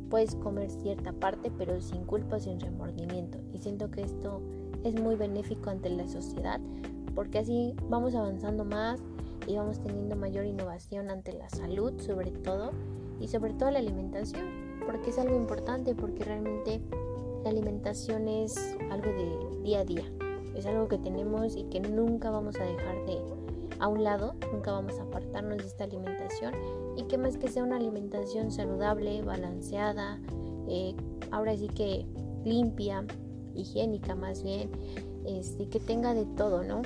puedes 0.10 0.36
comer 0.36 0.72
cierta 0.72 1.14
parte 1.14 1.52
pero 1.56 1.82
sin 1.82 2.06
culpa, 2.06 2.40
sin 2.40 2.60
remordimiento. 2.60 3.40
Y 3.54 3.60
siento 3.60 3.92
que 3.92 4.02
esto 4.02 4.42
es 4.84 5.00
muy 5.00 5.15
benéfico 5.15 5.70
ante 5.70 5.89
la 5.89 6.08
sociedad 6.08 6.60
porque 7.15 7.39
así 7.39 7.76
vamos 7.89 8.15
avanzando 8.15 8.65
más 8.65 9.02
y 9.48 9.56
vamos 9.56 9.80
teniendo 9.80 10.15
mayor 10.15 10.46
innovación 10.46 11.10
ante 11.10 11.34
la 11.34 11.50
salud 11.50 12.00
sobre 12.00 12.32
todo 12.32 12.72
y 13.20 13.28
sobre 13.28 13.54
todo 13.54 13.72
la 13.72 13.80
alimentación 13.80 14.70
porque 14.86 15.10
es 15.10 15.20
algo 15.20 15.36
importante 15.36 15.96
porque 15.96 16.24
realmente 16.24 16.82
la 17.44 17.50
alimentación 17.52 18.28
es 18.28 18.76
algo 18.92 19.12
de 19.12 19.62
día 19.63 19.80
a 19.80 19.86
día. 19.86 20.04
Es 20.56 20.65
algo 20.65 20.88
que 20.88 20.98
tenemos 20.98 21.56
y 21.56 21.63
que 21.65 21.80
nunca 21.80 22.30
vamos 22.30 22.56
a 22.60 22.63
dejar 22.63 23.06
de 23.06 23.18
a 23.80 23.88
un 23.88 24.04
lado 24.04 24.36
nunca 24.52 24.74
vamos 24.74 25.00
a 25.00 25.04
apartarnos 25.04 25.60
de 25.60 25.68
esta 25.68 25.86
alimentación 25.86 26.54
y 26.98 27.04
que 27.04 27.18
más 27.18 27.38
que 27.38 27.48
sea 27.48 27.63
una 27.63 27.78
alimentación 27.78 28.52
saludable 28.52 29.22
balanceada 29.22 30.20
eh, 30.68 30.96
ahora 31.32 31.56
sí 31.56 31.70
que 31.70 32.06
limpia 32.44 33.06
higiénica 33.56 34.16
más 34.16 34.44
bien 34.44 34.70
este, 35.26 35.68
que 35.68 35.80
tenga 35.80 36.14
de 36.14 36.26
todo 36.26 36.64
no 36.64 36.82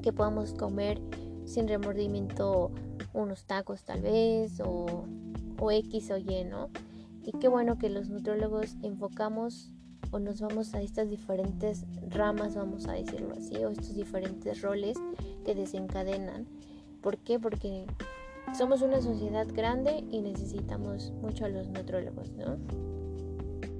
que 0.00 0.12
podamos 0.12 0.54
comer 0.54 1.00
sin 1.44 1.68
remordimiento 1.68 2.70
unos 3.12 3.44
tacos 3.44 3.82
tal 3.84 4.02
vez 4.02 4.60
o, 4.64 5.04
X 5.70 6.10
o 6.10 6.16
Y, 6.16 6.44
¿no? 6.44 6.70
Y 7.22 7.32
qué 7.32 7.48
bueno 7.48 7.78
que 7.78 7.90
los 7.90 8.08
nutriólogos 8.08 8.76
enfocamos 8.82 9.70
o 10.10 10.18
nos 10.18 10.40
vamos 10.40 10.74
a 10.74 10.80
estas 10.80 11.10
diferentes 11.10 11.84
ramas, 12.08 12.54
vamos 12.54 12.86
a 12.86 12.92
decirlo 12.92 13.34
así, 13.34 13.56
o 13.56 13.70
estos 13.70 13.94
diferentes 13.94 14.62
roles 14.62 14.96
que 15.44 15.54
desencadenan. 15.54 16.46
¿Por 17.02 17.18
qué? 17.18 17.38
Porque 17.38 17.86
somos 18.56 18.82
una 18.82 19.00
sociedad 19.00 19.46
grande 19.52 20.04
y 20.10 20.22
necesitamos 20.22 21.12
mucho 21.20 21.44
a 21.44 21.48
los 21.48 21.68
nutrólogos, 21.68 22.30
¿no? 22.32 22.56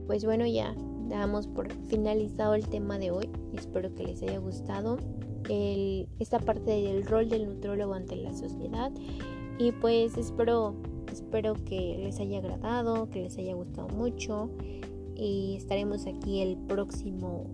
Pues 0.07 0.25
bueno, 0.25 0.47
ya 0.47 0.75
damos 1.11 1.47
por 1.47 1.73
finalizado 1.89 2.55
el 2.55 2.67
tema 2.69 2.99
de 2.99 3.11
hoy. 3.11 3.29
Espero 3.53 3.95
que 3.95 4.05
les 4.05 4.23
haya 4.23 4.39
gustado 4.39 4.99
esta 6.19 6.39
parte 6.39 6.71
del 6.71 7.05
rol 7.05 7.29
del 7.29 7.47
nutrólogo 7.47 7.95
ante 7.95 8.17
la 8.17 8.33
sociedad. 8.33 8.93
Y 9.59 9.73
pues 9.73 10.17
espero, 10.17 10.75
espero 11.13 11.55
que 11.55 11.99
les 12.03 12.21
haya 12.21 12.39
agradado, 12.39 13.11
que 13.11 13.23
les 13.23 13.37
haya 13.37 13.55
gustado 13.55 13.89
mucho. 13.89 14.51
Y 15.17 15.57
estaremos 15.57 16.07
aquí 16.07 16.41
el 16.41 16.57
próximo 16.57 17.47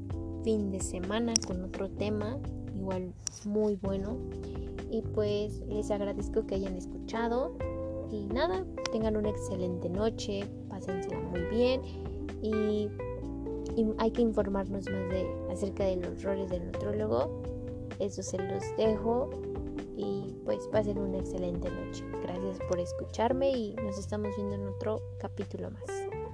fin 0.44 0.70
de 0.70 0.80
semana 0.80 1.32
con 1.46 1.64
otro 1.64 1.90
tema, 1.90 2.38
igual 2.76 3.12
muy 3.44 3.76
bueno. 3.76 4.18
Y 4.90 5.00
pues 5.00 5.62
les 5.66 5.90
agradezco 5.90 6.46
que 6.46 6.56
hayan 6.56 6.76
escuchado. 6.76 7.56
Y 8.12 8.26
nada, 8.26 8.64
tengan 8.92 9.16
una 9.16 9.30
excelente 9.30 9.88
noche, 9.88 10.44
pásensela 10.68 11.18
muy 11.20 11.40
bien. 11.50 11.80
Y 12.42 12.88
hay 13.98 14.10
que 14.10 14.22
informarnos 14.22 14.88
más 14.90 15.08
de, 15.10 15.26
acerca 15.50 15.84
de 15.84 15.96
los 15.96 16.22
roles 16.22 16.50
del 16.50 16.66
nutrólogo. 16.66 17.42
Eso 17.98 18.22
se 18.22 18.38
los 18.38 18.62
dejo 18.76 19.30
y 19.96 20.34
pues 20.44 20.66
pasen 20.68 20.98
una 20.98 21.18
excelente 21.18 21.70
noche. 21.70 22.04
Gracias 22.22 22.58
por 22.68 22.78
escucharme 22.78 23.50
y 23.50 23.74
nos 23.74 23.98
estamos 23.98 24.34
viendo 24.36 24.54
en 24.54 24.68
otro 24.68 25.00
capítulo 25.18 25.70
más. 25.70 26.25